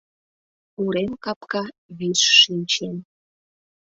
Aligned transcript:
Урем 0.83 1.11
капка 1.23 1.63
виш 1.97 2.21
шинчен. 2.39 2.95